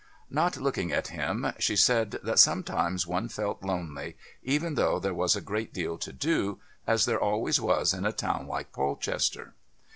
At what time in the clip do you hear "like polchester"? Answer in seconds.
8.47-9.53